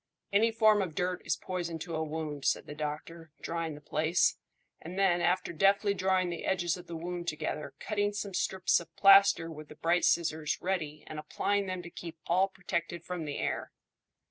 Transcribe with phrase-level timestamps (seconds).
[0.33, 4.35] "Any form of dirt is poison to a wound," said the doctor, drying the place;
[4.81, 8.95] and then, after deftly drawing the edges of the wound together, cutting some strips of
[8.95, 13.37] plaister with the bright scissors ready, and applying them to keep all protected from the
[13.37, 13.71] air.